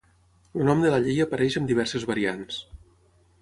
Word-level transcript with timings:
El 0.59 0.63
nom 0.69 0.79
de 0.85 0.93
la 0.93 1.01
llei 1.07 1.19
apareix 1.25 1.59
amb 1.61 1.69
diverses 1.73 2.07
variants. 2.13 2.59